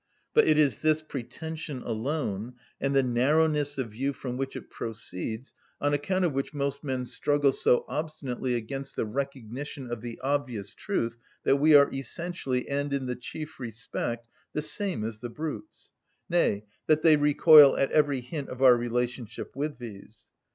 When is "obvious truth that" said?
10.23-11.57